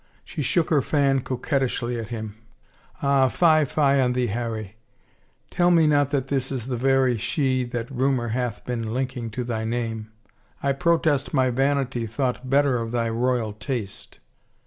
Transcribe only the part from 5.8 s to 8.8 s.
not that this is the very she that rumor hath